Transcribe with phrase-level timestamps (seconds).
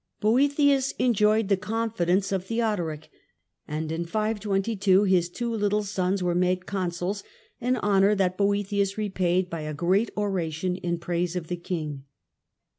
[0.19, 3.11] Boethius enjoyed the onfidence of Theodoric,
[3.67, 7.21] and in 522 his two little sons r ere made consuls,
[7.61, 12.05] an honour that Boethius repaid by great oration in praise of the king.